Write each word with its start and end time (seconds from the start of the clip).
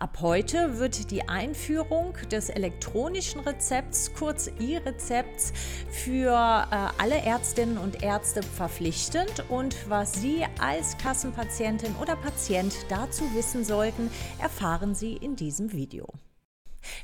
Ab 0.00 0.16
heute 0.22 0.78
wird 0.78 1.10
die 1.10 1.28
Einführung 1.28 2.14
des 2.32 2.48
elektronischen 2.48 3.42
Rezepts, 3.42 4.14
kurz 4.14 4.50
E-Rezepts, 4.58 5.52
für 5.90 6.30
äh, 6.30 7.02
alle 7.02 7.18
Ärztinnen 7.18 7.76
und 7.76 8.02
Ärzte 8.02 8.42
verpflichtend 8.42 9.44
und 9.50 9.76
was 9.90 10.14
Sie 10.14 10.46
als 10.58 10.96
Kassenpatientin 10.96 11.94
oder 11.96 12.16
Patient 12.16 12.74
dazu 12.88 13.24
wissen 13.34 13.62
sollten, 13.62 14.10
erfahren 14.40 14.94
Sie 14.94 15.18
in 15.18 15.36
diesem 15.36 15.72
Video. 15.72 16.06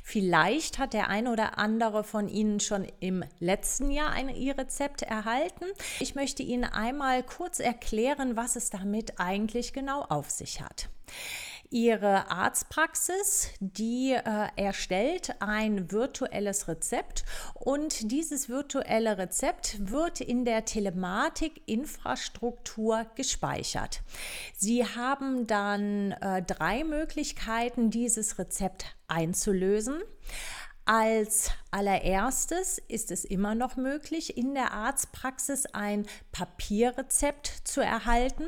Vielleicht 0.01 0.79
hat 0.79 0.93
der 0.93 1.07
eine 1.07 1.31
oder 1.31 1.59
andere 1.59 2.03
von 2.03 2.27
Ihnen 2.27 2.59
schon 2.59 2.87
im 2.99 3.23
letzten 3.37 3.91
Jahr 3.91 4.09
ein 4.09 4.29
E-Rezept 4.29 5.03
erhalten. 5.03 5.65
Ich 5.99 6.15
möchte 6.15 6.41
Ihnen 6.41 6.63
einmal 6.63 7.21
kurz 7.21 7.59
erklären, 7.59 8.35
was 8.35 8.55
es 8.55 8.71
damit 8.71 9.19
eigentlich 9.19 9.71
genau 9.71 10.01
auf 10.01 10.31
sich 10.31 10.61
hat. 10.61 10.89
Ihre 11.69 12.31
Arztpraxis, 12.31 13.49
die 13.59 14.13
äh, 14.13 14.47
erstellt 14.55 15.35
ein 15.39 15.91
virtuelles 15.91 16.67
Rezept 16.67 17.23
und 17.53 18.11
dieses 18.11 18.49
virtuelle 18.49 19.17
Rezept 19.17 19.91
wird 19.91 20.21
in 20.21 20.45
der 20.45 20.65
Telematik-Infrastruktur 20.65 23.05
gespeichert. 23.15 24.01
Sie 24.55 24.85
haben 24.85 25.47
dann 25.47 26.11
äh, 26.13 26.41
drei 26.41 26.83
Möglichkeiten, 26.83 27.89
dieses 27.89 28.39
Rezept 28.39 28.95
einzulösen. 29.07 30.01
Als 30.85 31.51
allererstes 31.71 32.81
ist 32.87 33.11
es 33.11 33.25
immer 33.25 33.55
noch 33.55 33.75
möglich, 33.75 34.37
in 34.37 34.53
der 34.53 34.71
Arztpraxis 34.71 35.65
ein 35.67 36.05
Papierrezept 36.31 37.47
zu 37.63 37.81
erhalten. 37.81 38.45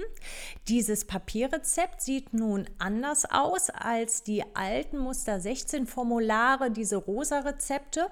Dieses 0.67 1.05
Papierrezept 1.05 2.01
sieht 2.01 2.33
nun 2.33 2.69
anders 2.77 3.25
aus 3.29 3.69
als 3.69 4.23
die 4.23 4.43
alten 4.55 4.97
Muster 4.97 5.39
16 5.39 5.87
Formulare, 5.87 6.71
diese 6.71 6.95
rosa 6.97 7.39
Rezepte 7.39 8.07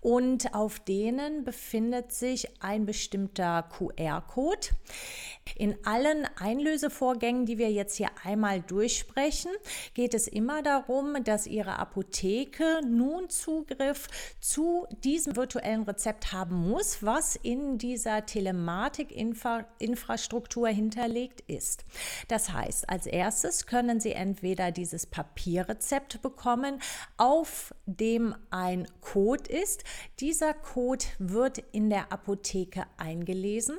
und 0.00 0.54
auf 0.54 0.80
denen 0.80 1.44
befindet 1.44 2.12
sich 2.12 2.62
ein 2.62 2.86
bestimmter 2.86 3.62
QR-Code. 3.62 4.68
In 5.56 5.76
allen 5.84 6.28
Einlösevorgängen, 6.36 7.46
die 7.46 7.58
wir 7.58 7.70
jetzt 7.70 7.96
hier 7.96 8.10
einmal 8.24 8.60
durchsprechen, 8.60 9.50
geht 9.94 10.14
es 10.14 10.28
immer 10.28 10.62
darum, 10.62 11.24
dass 11.24 11.46
Ihre 11.46 11.78
Apotheke 11.78 12.80
nun 12.86 13.30
Zugriff 13.30 14.08
zu 14.40 14.57
diesem 15.04 15.36
virtuellen 15.36 15.84
Rezept 15.84 16.32
haben 16.32 16.68
muss, 16.68 17.02
was 17.02 17.36
in 17.36 17.78
dieser 17.78 18.26
Telematik-Infrastruktur 18.26 20.68
hinterlegt 20.68 21.42
ist. 21.46 21.84
Das 22.28 22.52
heißt, 22.52 22.88
als 22.88 23.06
erstes 23.06 23.66
können 23.66 24.00
Sie 24.00 24.12
entweder 24.12 24.70
dieses 24.70 25.06
Papierrezept 25.06 26.22
bekommen, 26.22 26.80
auf 27.16 27.74
dem 27.86 28.34
ein 28.50 28.86
Code 29.00 29.50
ist. 29.50 29.82
Dieser 30.20 30.54
Code 30.54 31.04
wird 31.18 31.58
in 31.72 31.90
der 31.90 32.12
Apotheke 32.12 32.86
eingelesen. 32.96 33.78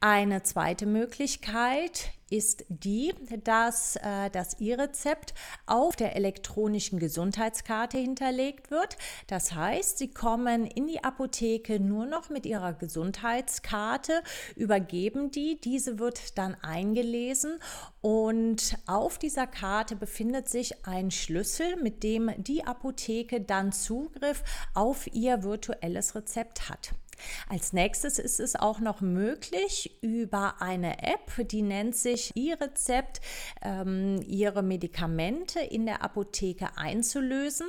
Eine 0.00 0.42
zweite 0.42 0.86
Möglichkeit 0.86 2.10
ist 2.30 2.64
die, 2.68 3.14
dass 3.44 3.96
äh, 3.96 4.28
das 4.30 4.54
E-Rezept 4.54 5.34
auf 5.66 5.94
der 5.96 6.16
elektronischen 6.16 6.98
Gesundheitskarte 6.98 7.98
hinterlegt 7.98 8.70
wird. 8.70 8.96
Das 9.28 9.54
heißt, 9.54 9.98
Sie 9.98 10.08
kommen 10.12 10.66
in 10.66 10.86
die 10.86 11.04
Apotheke 11.04 11.80
nur 11.80 12.06
noch 12.06 12.30
mit 12.30 12.44
Ihrer 12.44 12.72
Gesundheitskarte, 12.72 14.22
übergeben 14.56 15.30
die, 15.30 15.60
diese 15.60 15.98
wird 15.98 16.36
dann 16.38 16.56
eingelesen 16.62 17.58
und 18.00 18.76
auf 18.86 19.18
dieser 19.18 19.46
Karte 19.46 19.96
befindet 19.96 20.48
sich 20.48 20.86
ein 20.86 21.10
Schlüssel, 21.10 21.76
mit 21.76 22.02
dem 22.02 22.30
die 22.36 22.66
Apotheke 22.66 23.40
dann 23.40 23.72
Zugriff 23.72 24.42
auf 24.74 25.06
ihr 25.14 25.42
virtuelles 25.42 26.14
Rezept 26.14 26.68
hat. 26.68 26.94
Als 27.48 27.72
nächstes 27.72 28.18
ist 28.18 28.40
es 28.40 28.56
auch 28.56 28.80
noch 28.80 29.00
möglich, 29.00 29.98
über 30.00 30.60
eine 30.60 31.02
App, 31.02 31.48
die 31.50 31.62
nennt 31.62 31.96
sich 31.96 32.32
e-Rezept, 32.36 33.20
ähm, 33.62 34.20
Ihre 34.26 34.62
Medikamente 34.62 35.60
in 35.60 35.86
der 35.86 36.02
Apotheke 36.02 36.76
einzulösen. 36.76 37.66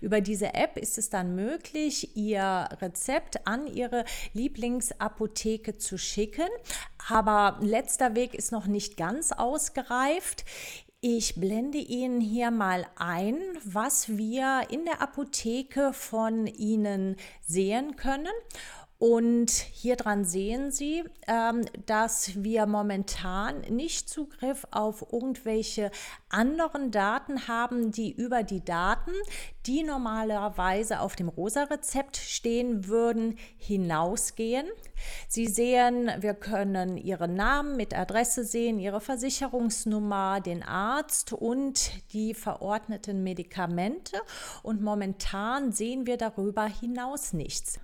Über 0.00 0.20
diese 0.20 0.54
App 0.54 0.76
ist 0.76 0.98
es 0.98 1.10
dann 1.10 1.34
möglich, 1.34 2.16
Ihr 2.16 2.68
Rezept 2.80 3.46
an 3.46 3.66
Ihre 3.66 4.04
Lieblingsapotheke 4.32 5.78
zu 5.78 5.98
schicken. 5.98 6.48
Aber 7.08 7.58
letzter 7.60 8.14
Weg 8.14 8.34
ist 8.34 8.52
noch 8.52 8.66
nicht 8.66 8.96
ganz 8.96 9.32
ausgereift. 9.32 10.44
Ich 11.04 11.34
blende 11.34 11.78
Ihnen 11.78 12.20
hier 12.20 12.52
mal 12.52 12.86
ein, 12.94 13.36
was 13.64 14.16
wir 14.16 14.68
in 14.70 14.84
der 14.84 15.02
Apotheke 15.02 15.92
von 15.92 16.46
Ihnen 16.46 17.16
sehen 17.40 17.96
können. 17.96 18.30
Und 19.02 19.50
hier 19.50 19.96
dran 19.96 20.24
sehen 20.24 20.70
Sie, 20.70 21.02
ähm, 21.26 21.64
dass 21.86 22.40
wir 22.44 22.66
momentan 22.66 23.62
nicht 23.62 24.08
Zugriff 24.08 24.64
auf 24.70 25.04
irgendwelche 25.10 25.90
anderen 26.28 26.92
Daten 26.92 27.48
haben, 27.48 27.90
die 27.90 28.12
über 28.12 28.44
die 28.44 28.64
Daten, 28.64 29.10
die 29.66 29.82
normalerweise 29.82 31.00
auf 31.00 31.16
dem 31.16 31.28
Rosa-Rezept 31.28 32.16
stehen 32.16 32.86
würden, 32.86 33.38
hinausgehen. 33.56 34.68
Sie 35.26 35.48
sehen, 35.48 36.08
wir 36.20 36.34
können 36.34 36.96
Ihren 36.96 37.34
Namen 37.34 37.76
mit 37.76 37.98
Adresse 37.98 38.44
sehen, 38.44 38.78
Ihre 38.78 39.00
Versicherungsnummer, 39.00 40.40
den 40.40 40.62
Arzt 40.62 41.32
und 41.32 41.90
die 42.12 42.34
verordneten 42.34 43.24
Medikamente. 43.24 44.20
Und 44.62 44.80
momentan 44.80 45.72
sehen 45.72 46.06
wir 46.06 46.18
darüber 46.18 46.66
hinaus 46.66 47.32
nichts. 47.32 47.80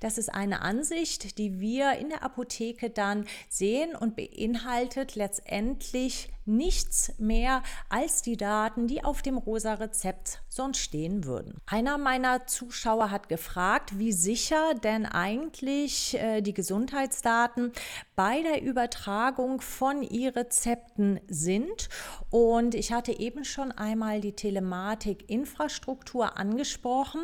Das 0.00 0.18
ist 0.18 0.28
eine 0.28 0.62
Ansicht, 0.62 1.38
die 1.38 1.60
wir 1.60 1.92
in 1.94 2.08
der 2.08 2.22
Apotheke 2.22 2.90
dann 2.90 3.26
sehen 3.48 3.94
und 3.94 4.16
beinhaltet 4.16 5.14
letztendlich 5.14 6.28
nichts 6.50 7.12
mehr 7.18 7.62
als 7.88 8.22
die 8.22 8.36
Daten, 8.36 8.86
die 8.86 9.04
auf 9.04 9.22
dem 9.22 9.38
rosa 9.38 9.74
Rezept 9.74 10.42
sonst 10.48 10.78
stehen 10.78 11.24
würden. 11.24 11.58
Einer 11.66 11.96
meiner 11.96 12.46
Zuschauer 12.46 13.10
hat 13.10 13.28
gefragt, 13.28 13.98
wie 13.98 14.12
sicher 14.12 14.74
denn 14.74 15.06
eigentlich 15.06 16.18
äh, 16.18 16.42
die 16.42 16.52
Gesundheitsdaten 16.52 17.72
bei 18.16 18.42
der 18.42 18.62
Übertragung 18.62 19.60
von 19.60 20.02
E-Rezepten 20.02 21.20
sind. 21.28 21.88
Und 22.30 22.74
ich 22.74 22.92
hatte 22.92 23.18
eben 23.18 23.44
schon 23.44 23.72
einmal 23.72 24.20
die 24.20 24.32
Telematik-Infrastruktur 24.32 26.36
angesprochen. 26.36 27.22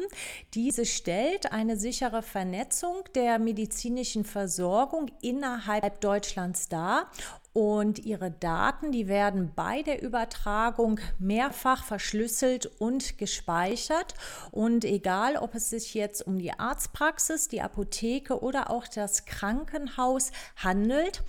Diese 0.55 0.87
stellt 0.87 1.53
eine 1.53 1.77
sichere 1.77 2.23
Vernetzung 2.23 2.97
der 3.15 3.39
medizinischen 3.39 4.25
Versorgung 4.25 5.11
innerhalb 5.21 6.01
Deutschlands 6.01 6.69
dar 6.69 7.11
und 7.56 8.05
ihre 8.05 8.31
Daten, 8.31 8.93
die 8.93 9.09
werden 9.09 9.50
bei 9.56 9.81
der 9.81 10.03
Übertragung 10.03 11.00
mehrfach 11.19 11.84
verschlüsselt 11.84 12.67
und 12.67 13.17
gespeichert. 13.17 14.12
Und 14.50 14.84
egal, 14.84 15.39
ob 15.39 15.55
es 15.55 15.71
sich 15.71 15.95
jetzt 15.95 16.27
um 16.27 16.39
die 16.39 16.53
Arztpraxis, 16.53 17.49
die 17.49 17.62
Apotheke 17.62 18.43
oder 18.43 18.69
auch 18.69 18.87
das 18.87 19.25
Krankenhaus 19.25 20.33
handelt, 20.56 21.22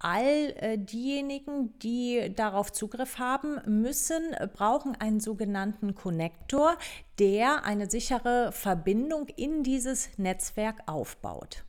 all 0.00 0.54
äh, 0.56 0.76
diejenigen, 0.76 1.78
die 1.78 2.32
darauf 2.34 2.72
Zugriff 2.72 3.20
haben, 3.20 3.60
müssen, 3.66 4.34
brauchen 4.52 4.96
einen 4.96 5.20
sogenannten 5.20 5.94
Connector, 5.94 6.78
der 7.20 7.64
eine 7.64 7.88
sichere 7.88 8.50
Verbindung 8.50 9.28
in 9.36 9.62
dieses 9.62 10.18
Netzwerk 10.18 10.82
aufbaut. 10.86 11.62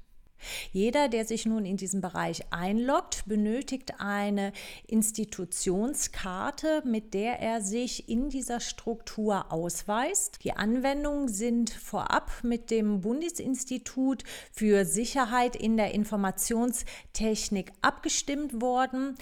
Jeder, 0.72 1.08
der 1.10 1.26
sich 1.26 1.46
nun 1.46 1.66
in 1.66 1.78
diesen 1.78 2.02
Bereich 2.02 2.44
einloggt, 2.52 3.24
benötigt 3.26 4.00
eine 4.00 4.54
Institutionskarte, 4.88 6.84
mit 6.86 7.14
der 7.14 7.40
er 7.40 7.62
sich 7.62 8.10
in 8.10 8.30
dieser 8.30 8.60
Struktur 8.60 9.52
ausweist. 9.52 10.44
Die 10.44 10.54
Anwendungen 10.54 11.28
sind 11.28 11.70
vorab 11.70 12.32
mit 12.44 12.72
dem 12.72 13.02
Bundesinstitut 13.02 14.24
für 14.52 14.86
Sicherheit 14.86 15.56
in 15.56 15.78
der 15.78 15.94
Informationstechnik 15.94 17.72
abgestimmt 17.82 18.62
worden. 18.62 19.16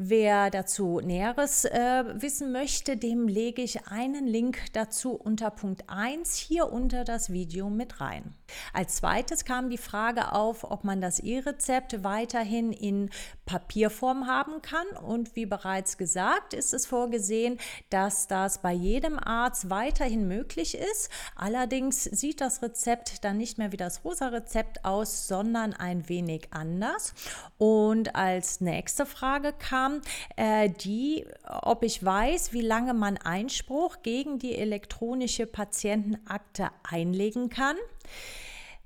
Wer 0.00 0.50
dazu 0.50 1.00
Näheres 1.00 1.64
äh, 1.64 2.04
wissen 2.22 2.52
möchte, 2.52 2.96
dem 2.96 3.26
lege 3.26 3.62
ich 3.62 3.88
einen 3.88 4.28
Link 4.28 4.60
dazu 4.72 5.10
unter 5.14 5.50
Punkt 5.50 5.82
1 5.88 6.36
hier 6.36 6.72
unter 6.72 7.02
das 7.02 7.32
Video 7.32 7.68
mit 7.68 8.00
rein. 8.00 8.32
Als 8.72 8.94
zweites 8.94 9.44
kam 9.44 9.70
die 9.70 9.76
Frage 9.76 10.30
auf, 10.30 10.62
ob 10.62 10.84
man 10.84 11.00
das 11.00 11.18
E-Rezept 11.18 12.04
weiterhin 12.04 12.70
in 12.70 13.10
Papierform 13.44 14.28
haben 14.28 14.62
kann. 14.62 14.86
Und 15.02 15.34
wie 15.34 15.46
bereits 15.46 15.98
gesagt, 15.98 16.54
ist 16.54 16.74
es 16.74 16.86
vorgesehen, 16.86 17.58
dass 17.90 18.28
das 18.28 18.62
bei 18.62 18.72
jedem 18.72 19.18
Arzt 19.18 19.68
weiterhin 19.68 20.28
möglich 20.28 20.76
ist. 20.76 21.10
Allerdings 21.34 22.04
sieht 22.04 22.40
das 22.40 22.62
Rezept 22.62 23.24
dann 23.24 23.36
nicht 23.36 23.58
mehr 23.58 23.72
wie 23.72 23.76
das 23.76 24.04
rosa 24.04 24.28
Rezept 24.28 24.84
aus, 24.84 25.26
sondern 25.26 25.72
ein 25.72 26.08
wenig 26.08 26.52
anders. 26.52 27.14
Und 27.56 28.14
als 28.14 28.60
nächste 28.60 29.04
Frage 29.04 29.52
kam, 29.52 29.87
kam, 29.88 30.00
äh, 30.36 30.70
die, 30.70 31.26
ob 31.62 31.82
ich 31.82 32.04
weiß, 32.04 32.52
wie 32.52 32.60
lange 32.60 32.92
man 32.94 33.16
Einspruch 33.16 34.02
gegen 34.02 34.38
die 34.38 34.54
elektronische 34.56 35.46
Patientenakte 35.46 36.68
einlegen 36.82 37.48
kann. 37.48 37.76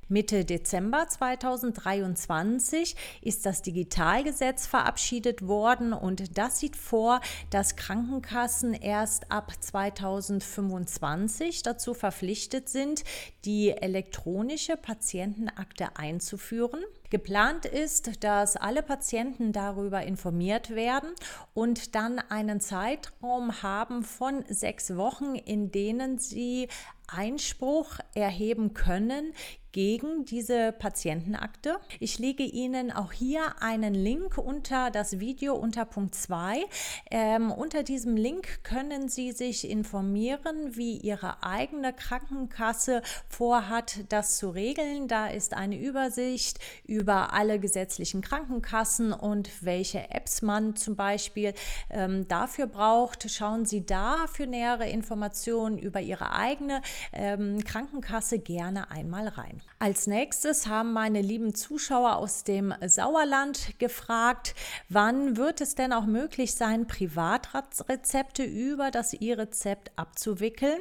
Mitte 0.08 0.44
Dezember 0.44 1.06
2023 1.08 2.96
ist 3.22 3.46
das 3.46 3.62
Digitalgesetz 3.62 4.66
verabschiedet 4.66 5.48
worden 5.48 5.94
und 5.94 6.36
das 6.36 6.60
sieht 6.60 6.76
vor, 6.76 7.22
dass 7.48 7.76
Krankenkassen 7.76 8.74
erst 8.74 9.32
ab 9.32 9.52
2025 9.58 11.62
dazu 11.62 11.94
verpflichtet 11.94 12.68
sind, 12.68 13.04
die 13.46 13.70
elektronische 13.70 14.76
Patientenakte 14.76 15.96
einzuführen. 15.96 16.84
Geplant 17.12 17.66
ist, 17.66 18.24
dass 18.24 18.56
alle 18.56 18.82
Patienten 18.82 19.52
darüber 19.52 20.02
informiert 20.02 20.70
werden 20.70 21.10
und 21.52 21.94
dann 21.94 22.18
einen 22.18 22.58
Zeitraum 22.58 23.62
haben 23.62 24.02
von 24.02 24.46
sechs 24.48 24.96
Wochen, 24.96 25.34
in 25.34 25.70
denen 25.70 26.16
sie 26.16 26.68
Einspruch 27.06 27.98
erheben 28.14 28.72
können 28.72 29.34
gegen 29.72 30.26
diese 30.26 30.72
Patientenakte. 30.72 31.78
Ich 31.98 32.18
lege 32.18 32.42
Ihnen 32.42 32.92
auch 32.92 33.12
hier 33.12 33.60
einen 33.60 33.94
Link 33.94 34.36
unter 34.36 34.90
das 34.90 35.18
Video 35.18 35.54
unter 35.54 35.86
Punkt 35.86 36.14
2. 36.14 36.64
Ähm, 37.10 37.50
unter 37.50 37.82
diesem 37.82 38.16
Link 38.16 38.62
können 38.64 39.08
Sie 39.08 39.32
sich 39.32 39.68
informieren, 39.68 40.76
wie 40.76 40.98
Ihre 40.98 41.42
eigene 41.42 41.92
Krankenkasse 41.92 43.02
vorhat, 43.28 44.00
das 44.10 44.36
zu 44.36 44.50
regeln. 44.50 45.08
Da 45.08 45.28
ist 45.28 45.54
eine 45.54 45.78
Übersicht 45.78 46.58
über 46.84 47.32
alle 47.32 47.58
gesetzlichen 47.58 48.20
Krankenkassen 48.20 49.12
und 49.12 49.50
welche 49.62 50.10
Apps 50.10 50.42
man 50.42 50.76
zum 50.76 50.96
Beispiel 50.96 51.54
ähm, 51.90 52.28
dafür 52.28 52.66
braucht. 52.66 53.30
Schauen 53.30 53.64
Sie 53.64 53.86
da 53.86 54.26
für 54.30 54.46
nähere 54.46 54.88
Informationen 54.88 55.78
über 55.78 56.00
Ihre 56.00 56.32
eigene 56.32 56.82
ähm, 57.12 57.64
Krankenkasse 57.64 58.38
gerne 58.38 58.90
einmal 58.90 59.28
rein. 59.28 59.61
Als 59.78 60.06
nächstes 60.06 60.68
haben 60.68 60.92
meine 60.92 61.20
lieben 61.20 61.54
Zuschauer 61.54 62.16
aus 62.16 62.44
dem 62.44 62.72
Sauerland 62.86 63.78
gefragt, 63.80 64.54
wann 64.88 65.36
wird 65.36 65.60
es 65.60 65.74
denn 65.74 65.92
auch 65.92 66.06
möglich 66.06 66.54
sein, 66.54 66.86
Privatrezepte 66.86 68.44
über 68.44 68.92
das 68.92 69.12
E-Rezept 69.12 69.90
abzuwickeln? 69.96 70.80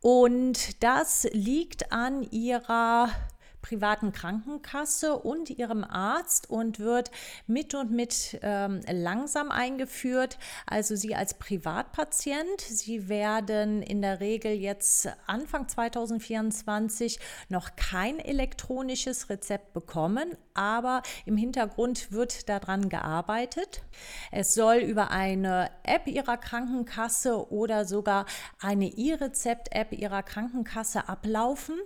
Und 0.00 0.82
das 0.82 1.26
liegt 1.32 1.92
an 1.92 2.22
ihrer 2.30 3.08
privaten 3.64 4.12
Krankenkasse 4.12 5.16
und 5.16 5.48
ihrem 5.48 5.84
Arzt 5.84 6.50
und 6.50 6.78
wird 6.80 7.10
mit 7.46 7.74
und 7.74 7.90
mit 7.90 8.38
ähm, 8.42 8.82
langsam 8.92 9.50
eingeführt. 9.50 10.38
Also 10.66 10.96
Sie 10.96 11.14
als 11.14 11.32
Privatpatient, 11.32 12.60
Sie 12.60 13.08
werden 13.08 13.82
in 13.82 14.02
der 14.02 14.20
Regel 14.20 14.52
jetzt 14.52 15.08
Anfang 15.26 15.66
2024 15.66 17.18
noch 17.48 17.74
kein 17.74 18.18
elektronisches 18.18 19.30
Rezept 19.30 19.72
bekommen, 19.72 20.36
aber 20.52 21.02
im 21.24 21.38
Hintergrund 21.38 22.12
wird 22.12 22.50
daran 22.50 22.90
gearbeitet. 22.90 23.80
Es 24.30 24.52
soll 24.52 24.76
über 24.76 25.10
eine 25.10 25.70
App 25.84 26.06
Ihrer 26.06 26.36
Krankenkasse 26.36 27.50
oder 27.50 27.86
sogar 27.86 28.26
eine 28.60 28.88
E-Rezept-App 28.88 29.92
Ihrer 29.92 30.22
Krankenkasse 30.22 31.08
ablaufen 31.08 31.76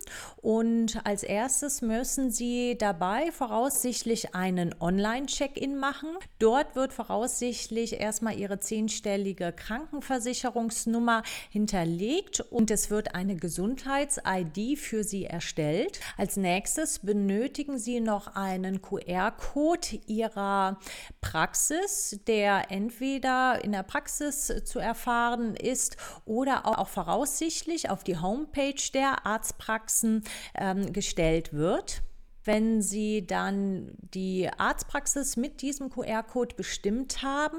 und 0.43 1.07
als 1.07 1.23
erstes 1.23 1.68
erstes 1.69 1.83
müssen 1.83 2.31
Sie 2.31 2.79
dabei 2.79 3.31
voraussichtlich 3.31 4.35
einen 4.35 4.75
Online-Check-In 4.81 5.77
machen. 5.79 6.09
Dort 6.39 6.77
wird 6.77 6.95
voraussichtlich 6.95 8.01
erstmal 8.01 8.39
Ihre 8.39 8.59
zehnstellige 8.59 9.53
Krankenversicherungsnummer 9.53 11.23
hinterlegt 11.51 12.41
und 12.41 12.71
es 12.71 12.89
wird 12.89 13.15
eine 13.15 13.37
Gesundheits-ID 13.37 14.79
für 14.79 15.05
Sie 15.05 15.27
erstellt. 15.27 16.01
Als 16.17 16.39
nächstes 16.39 17.01
benötigen 17.01 17.79
Sie 17.79 18.01
noch 18.01 18.35
einen 18.35 18.81
QR-Code 18.81 20.01
Ihrer 20.07 20.79
Praxis, 21.21 22.19
der 22.27 22.71
entweder 22.71 23.63
in 23.63 23.73
der 23.73 23.83
Praxis 23.83 24.51
zu 24.65 24.79
erfahren 24.79 25.55
ist 25.55 25.99
oder 26.25 26.67
auch 26.67 26.89
voraussichtlich 26.89 27.91
auf 27.91 28.05
die 28.05 28.17
Homepage 28.17 28.75
der 28.95 29.27
Arztpraxen 29.27 30.25
ähm, 30.55 30.95
gestellt 30.95 31.53
wird 31.53 31.58
wird 31.59 32.03
wenn 32.49 32.81
Sie 32.81 33.27
dann 33.27 33.91
die 34.15 34.49
Arztpraxis 34.57 35.37
mit 35.37 35.61
diesem 35.61 35.91
QR-Code 35.91 36.55
bestimmt 36.57 37.23
haben, 37.23 37.59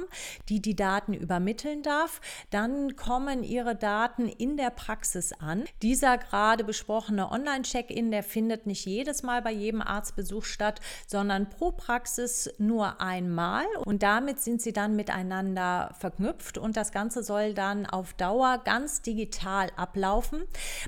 die 0.49 0.63
die 0.63 0.75
Daten 0.75 1.13
übermitteln 1.13 1.83
darf, 1.83 2.21
dann 2.49 2.95
kommen 2.95 3.43
Ihre 3.43 3.75
Daten 3.75 4.27
in 4.27 4.57
der 4.57 4.71
Praxis 4.71 5.31
an. 5.31 5.65
Dieser 5.83 6.17
gerade 6.17 6.63
besprochene 6.63 7.31
Online-Check-In, 7.31 8.09
der 8.09 8.23
findet 8.23 8.65
nicht 8.65 8.87
jedes 8.87 9.21
Mal 9.21 9.43
bei 9.43 9.51
jedem 9.51 9.83
Arztbesuch 9.83 10.43
statt, 10.43 10.81
sondern 11.05 11.51
pro 11.51 11.71
Praxis 11.71 12.49
nur 12.57 12.99
einmal 12.99 13.65
und 13.85 14.01
damit 14.01 14.39
sind 14.39 14.59
Sie 14.59 14.73
dann 14.73 14.95
miteinander 14.95 15.93
verknüpft 15.99 16.57
und 16.57 16.75
das 16.75 16.91
Ganze 16.91 17.21
soll 17.21 17.53
dann 17.53 17.85
auf 17.85 18.13
Dauer 18.13 18.57
ganz 18.65 19.03
digital 19.03 19.69
ablaufen. 19.75 20.45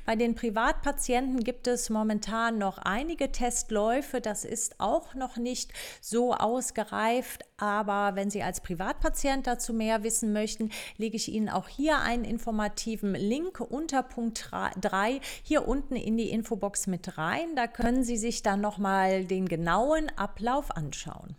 Bei 0.08 0.16
den 0.16 0.34
Privatpatienten 0.34 1.44
gibt 1.44 1.68
es 1.68 1.92
momentan 1.92 2.58
noch 2.58 2.80
einige 2.80 3.32
Testläufe 3.32 3.91
Verläufe. 3.92 4.22
Das 4.22 4.46
ist 4.46 4.80
auch 4.80 5.16
noch 5.16 5.38
nicht 5.38 5.74
so 6.00 6.34
ausgereift, 6.34 7.44
aber 7.58 8.16
wenn 8.16 8.30
Sie 8.30 8.42
als 8.42 8.62
Privatpatient 8.62 9.48
dazu 9.48 9.74
mehr 9.74 10.04
wissen 10.04 10.32
möchten, 10.32 10.72
lege 10.98 11.18
ich 11.18 11.30
Ihnen 11.30 11.50
auch 11.50 11.68
hier 11.68 12.00
einen 12.00 12.24
informativen 12.24 13.14
Link 13.14 13.60
unter 13.60 14.04
Punkt 14.04 14.50
3 14.52 15.20
hier 15.44 15.68
unten 15.68 15.96
in 15.96 16.18
die 16.18 16.30
Infobox 16.30 16.88
mit 16.88 17.18
rein. 17.18 17.56
Da 17.56 17.68
können 17.68 18.04
Sie 18.04 18.18
sich 18.18 18.44
dann 18.44 18.62
nochmal 18.62 19.26
den 19.26 19.48
genauen 19.48 20.10
Ablauf 20.16 20.72
anschauen. 20.72 21.36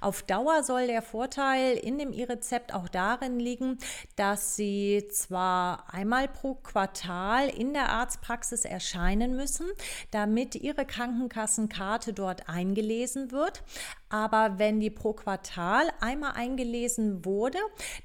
Auf 0.00 0.22
Dauer 0.22 0.62
soll 0.62 0.86
der 0.86 1.02
Vorteil 1.02 1.76
in 1.76 1.98
dem 1.98 2.12
E-Rezept 2.12 2.74
auch 2.74 2.88
darin 2.88 3.38
liegen, 3.38 3.78
dass 4.16 4.56
Sie 4.56 5.06
zwar 5.10 5.92
einmal 5.92 6.28
pro 6.28 6.54
Quartal 6.54 7.48
in 7.48 7.72
der 7.72 7.90
Arztpraxis 7.90 8.64
erscheinen 8.64 9.36
müssen, 9.36 9.66
damit 10.10 10.54
Ihre 10.54 10.84
Krankenkassenkarte 10.84 12.12
dort 12.12 12.48
eingelesen 12.48 13.30
wird, 13.32 13.62
aber 14.08 14.58
wenn 14.58 14.78
die 14.78 14.90
pro 14.90 15.12
Quartal 15.12 15.90
einmal 16.00 16.32
eingelesen 16.32 17.24
wurde, 17.24 17.58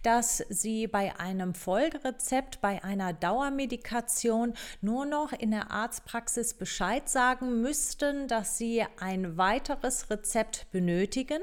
dass 0.04 0.44
Sie 0.50 0.88
bei 0.88 1.20
einem 1.20 1.54
Folgerezept, 1.54 2.60
bei 2.62 2.84
einer 2.84 3.14
Dauermedikation 3.14 4.54
nur 4.82 5.06
noch 5.06 5.32
in 5.32 5.52
der 5.52 5.70
Arztpraxis 5.70 6.56
Bescheid 6.56 7.08
sagen 7.08 7.62
müssten, 7.62 8.28
dass 8.28 8.58
Sie 8.58 8.84
ein 9.00 9.38
weiteres 9.38 10.10
Rezept 10.10 10.68
benötigen. 10.72 11.42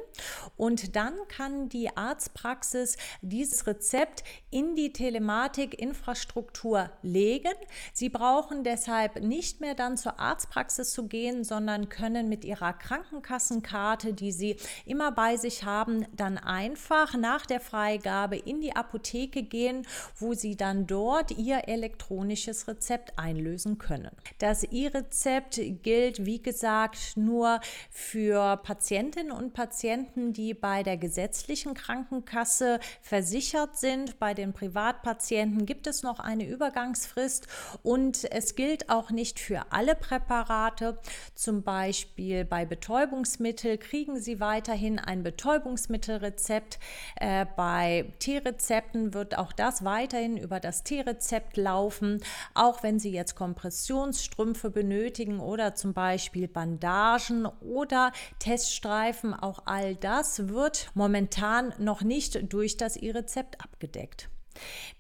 Und 0.57 0.97
dann 0.97 1.15
kann 1.29 1.69
die 1.69 1.97
Arztpraxis 1.97 2.97
dieses 3.23 3.67
Rezept 3.67 4.25
in 4.51 4.75
die 4.75 4.93
Telematik-Infrastruktur 4.93 6.91
legen. 7.03 7.55
Sie 7.93 8.09
brauchen 8.09 8.65
deshalb 8.65 9.23
nicht 9.23 9.61
mehr 9.61 9.75
dann 9.75 9.97
zur 9.97 10.19
Arztpraxis 10.19 10.91
zu 10.93 11.07
gehen, 11.07 11.45
sondern 11.45 11.89
können 11.89 12.29
mit 12.29 12.45
Ihrer 12.45 12.73
Krankenkassenkarte, 12.73 14.15
die 14.15 14.33
Sie 14.33 14.48
immer 14.87 15.13
bei 15.13 15.37
sich 15.37 15.65
haben, 15.65 16.07
dann 16.15 16.39
einfach 16.39 17.15
nach 17.15 17.47
der 17.47 17.61
Freigabe 17.61 18.37
in 18.37 18.61
die 18.61 18.75
Apotheke 18.75 19.43
gehen, 19.43 19.87
wo 20.17 20.35
Sie 20.35 20.57
dann 20.57 20.87
dort 20.87 21.33
Ihr 21.33 21.69
elektronisches 21.69 22.69
Rezept 22.69 23.19
einlösen 23.19 23.79
können. 23.79 24.11
Das 24.39 24.65
E-Rezept 24.65 25.61
gilt, 25.83 26.25
wie 26.25 26.43
gesagt, 26.43 27.17
nur 27.17 27.61
für 27.91 28.57
Patientinnen 28.59 29.33
und 29.33 29.55
Patienten, 29.55 30.33
die 30.33 30.55
bei 30.55 30.83
der 30.83 30.97
gesetzlichen 30.97 31.75
Krankenkasse 31.75 32.81
versichert 33.03 33.77
sind. 33.77 34.19
Bei 34.19 34.35
den 34.35 34.53
Privatpatienten 34.53 35.67
gibt 35.67 35.87
es 35.87 36.03
noch 36.03 36.21
eine 36.21 36.47
Übergangsfrist 36.47 37.47
und 37.83 38.31
es 38.31 38.55
gilt 38.55 38.91
auch 38.91 39.11
nicht 39.11 39.39
für 39.41 39.73
alle 39.73 39.95
Präparate. 39.95 40.99
Zum 41.35 41.63
Beispiel 41.63 42.45
bei 42.45 42.65
Betäubungsmittel 42.65 43.79
kriegen 43.79 44.21
Sie 44.21 44.38
weiterhin 44.41 44.99
ein 44.99 45.23
Betäubungsmittelrezept. 45.23 46.79
Äh, 47.17 47.47
bei 47.57 48.13
T-Rezepten 48.19 49.15
wird 49.15 49.39
auch 49.39 49.53
das 49.53 49.85
weiterhin 49.85 50.37
über 50.37 50.61
das 50.61 50.85
T-Rezept 50.85 51.57
laufen, 51.57 52.23
auch 52.55 52.83
wenn 52.83 52.99
Sie 52.99 53.11
jetzt 53.11 53.35
Kompressionsstrümpfe 53.35 54.71
benötigen 54.71 55.41
oder 55.41 55.75
zum 55.75 55.93
Beispiel 55.93 56.49
Bandagen 56.49 57.47
oder 57.61 58.13
Teststreifen. 58.39 59.35
Auch 59.35 59.63
all 59.67 59.95
das 59.97 60.49
wird 60.49 60.91
momentan 60.95 61.75
noch 61.79 62.03
nicht 62.03 62.53
durch 62.53 62.77
das 62.77 62.97
E-Rezept 62.97 63.61
abgedeckt. 63.61 64.29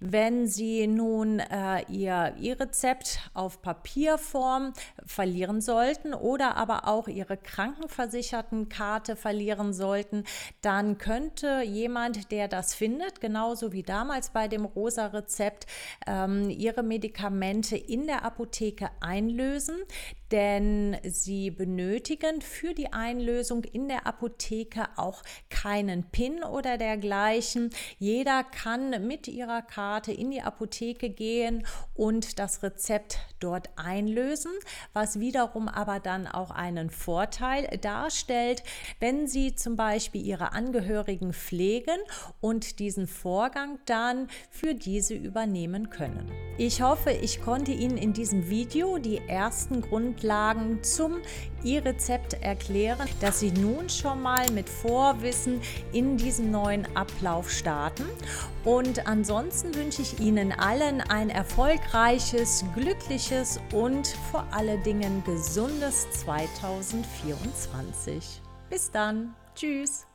Wenn 0.00 0.47
Sie 0.47 0.87
nun 0.87 1.41
äh, 1.41 1.83
Ihr 1.88 2.35
E-Rezept 2.41 3.21
auf 3.35 3.62
Papierform 3.62 4.73
verlieren 5.07 5.61
sollten 5.61 6.15
oder 6.15 6.57
aber 6.57 6.87
auch 6.87 7.09
Ihre 7.09 7.37
Krankenversichertenkarte 7.37 9.17
verlieren 9.17 9.73
sollten, 9.73 10.25
dann 10.61 10.99
könnte 10.99 11.62
jemand, 11.62 12.31
der 12.31 12.49
das 12.49 12.75
findet, 12.75 13.21
genauso 13.21 13.73
wie 13.73 13.83
damals 13.83 14.31
bei 14.31 14.49
dem 14.49 14.65
rosa 14.65 15.07
Rezept, 15.07 15.67
ähm, 16.07 16.50
Ihre 16.50 16.83
Medikamente 16.83 17.77
in 17.77 18.07
der 18.07 18.25
Apotheke 18.25 18.91
einlösen 19.00 19.77
denn 20.31 20.97
sie 21.05 21.51
benötigen 21.51 22.41
für 22.41 22.75
die 22.75 22.93
Einlösung 22.93 23.65
in 23.65 23.89
der 23.89 24.07
Apotheke 24.07 24.87
auch 24.97 25.23
keinen 25.51 26.05
PIN 26.05 26.43
oder 26.43 26.79
dergleichen. 26.79 27.71
Jeder 27.99 28.45
kann 28.45 29.07
mit 29.07 29.29
ihrer 29.29 29.63
Karte 29.63 30.13
in 30.13 30.31
die 30.31 30.43
Apotheke 30.43 31.11
gehen 31.11 31.67
und 31.95 32.39
das 32.39 32.63
Rezept 32.63 33.19
dort 33.40 33.71
einlösen, 33.76 34.52
was 34.92 35.21
wiederum 35.21 35.68
aber 35.68 36.00
dann 36.00 36.26
auch 36.26 36.50
einen 36.50 36.90
Vorteil 36.90 37.66
darstellt, 37.80 38.62
wenn 39.00 39.26
Sie 39.26 39.54
zum 39.54 39.76
Beispiel 39.76 40.25
Ihre 40.25 40.52
Angehörigen 40.52 41.33
pflegen 41.33 41.99
und 42.40 42.78
diesen 42.78 43.07
Vorgang 43.07 43.78
dann 43.87 44.28
für 44.50 44.75
diese 44.75 45.14
übernehmen 45.14 45.90
können. 45.90 46.30
Ich 46.57 46.83
hoffe, 46.83 47.11
ich 47.11 47.40
konnte 47.40 47.73
Ihnen 47.73 47.97
in 47.97 48.12
diesem 48.12 48.49
Video 48.49 48.99
die 48.99 49.18
ersten 49.18 49.80
Grundlagen 49.80 50.83
zum 50.83 51.18
E-Rezept 51.65 52.35
erklären, 52.43 53.09
dass 53.21 53.41
Sie 53.41 53.53
nun 53.53 53.88
schon 53.88 54.21
mal 54.23 54.50
mit 54.53 54.69
Vorwissen 54.69 55.61
in 55.93 56.17
diesem 56.17 56.50
neuen 56.50 56.87
Ablauf 56.97 57.50
starten. 57.50 58.05
Und 58.65 59.07
ansonsten 59.07 59.75
wünsche 59.75 60.03
ich 60.03 60.21
Ihnen 60.21 60.53
allen 60.53 61.00
ein 61.00 61.31
erfolgreiches, 61.31 62.65
glückliches 62.75 63.61
und 63.73 64.09
vor 64.31 64.45
allen 64.50 64.83
Dingen 64.83 65.23
gesundes 65.25 66.11
2024. 66.11 68.43
Bis 68.71 68.91
dann. 68.91 69.35
Tschüss. 69.55 70.08